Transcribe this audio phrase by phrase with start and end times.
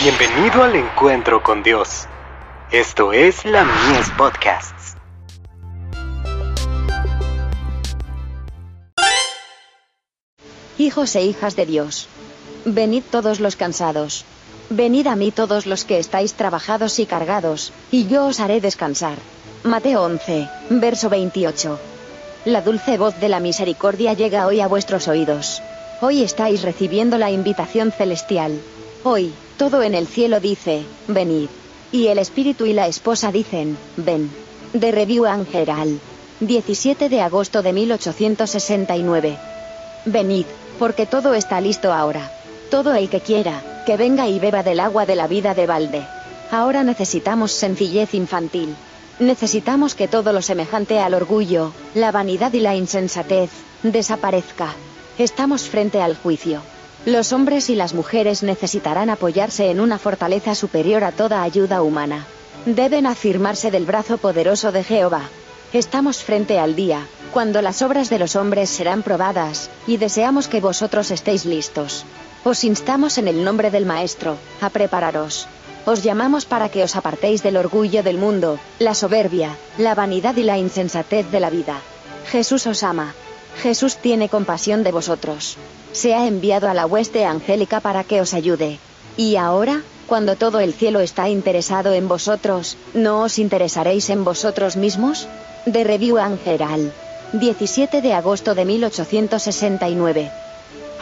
[0.00, 2.06] Bienvenido al encuentro con Dios.
[2.70, 4.94] Esto es la Mies Podcasts.
[10.78, 12.06] Hijos e hijas de Dios.
[12.64, 14.24] Venid todos los cansados.
[14.70, 19.18] Venid a mí todos los que estáis trabajados y cargados, y yo os haré descansar.
[19.64, 21.76] Mateo 11, verso 28.
[22.44, 25.60] La dulce voz de la misericordia llega hoy a vuestros oídos.
[26.00, 28.60] Hoy estáis recibiendo la invitación celestial.
[29.04, 31.48] Hoy, todo en el cielo dice, venid.
[31.92, 34.30] Y el espíritu y la esposa dicen, ven.
[34.72, 36.00] De Review Angeral.
[36.40, 39.38] 17 de agosto de 1869.
[40.04, 40.46] Venid,
[40.78, 42.30] porque todo está listo ahora.
[42.70, 46.06] Todo el que quiera, que venga y beba del agua de la vida de balde.
[46.50, 48.74] Ahora necesitamos sencillez infantil.
[49.20, 53.50] Necesitamos que todo lo semejante al orgullo, la vanidad y la insensatez,
[53.82, 54.74] desaparezca.
[55.18, 56.62] Estamos frente al juicio.
[57.04, 62.26] Los hombres y las mujeres necesitarán apoyarse en una fortaleza superior a toda ayuda humana.
[62.66, 65.22] Deben afirmarse del brazo poderoso de Jehová.
[65.72, 70.60] Estamos frente al día, cuando las obras de los hombres serán probadas, y deseamos que
[70.60, 72.04] vosotros estéis listos.
[72.44, 75.46] Os instamos en el nombre del Maestro, a prepararos.
[75.86, 80.42] Os llamamos para que os apartéis del orgullo del mundo, la soberbia, la vanidad y
[80.42, 81.80] la insensatez de la vida.
[82.26, 83.14] Jesús os ama.
[83.62, 85.56] Jesús tiene compasión de vosotros.
[85.92, 88.78] Se ha enviado a la hueste angélica para que os ayude.
[89.16, 94.76] Y ahora, cuando todo el cielo está interesado en vosotros, ¿no os interesaréis en vosotros
[94.76, 95.28] mismos?
[95.66, 96.92] De Review Angeral.
[97.32, 100.30] 17 de agosto de 1869.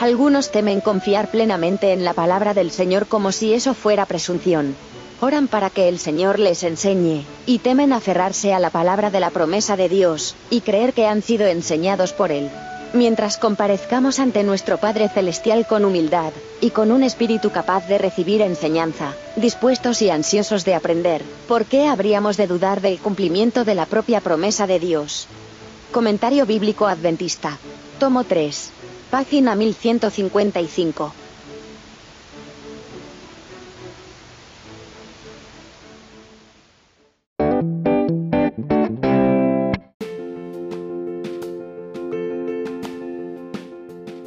[0.00, 4.74] Algunos temen confiar plenamente en la palabra del Señor como si eso fuera presunción.
[5.20, 9.30] Oran para que el Señor les enseñe, y temen aferrarse a la palabra de la
[9.30, 12.50] promesa de Dios, y creer que han sido enseñados por Él.
[12.92, 18.42] Mientras comparezcamos ante nuestro Padre Celestial con humildad, y con un espíritu capaz de recibir
[18.42, 23.86] enseñanza, dispuestos y ansiosos de aprender, ¿por qué habríamos de dudar del cumplimiento de la
[23.86, 25.28] propia promesa de Dios?
[25.92, 27.58] Comentario Bíblico Adventista.
[27.98, 28.70] Tomo 3.
[29.10, 31.25] Página 1155.